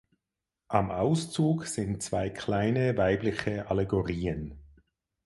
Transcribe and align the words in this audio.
Am 0.67 0.89
Auszug 0.89 1.67
sind 1.67 2.01
zwei 2.01 2.31
kleine 2.31 2.97
weibliche 2.97 3.69
Allegorien. 3.69 4.57